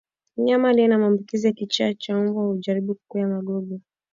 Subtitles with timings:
[0.37, 3.79] Mnyama aliye na maambukizi ya kichaa cha mbwa hujaribu kukwea magogo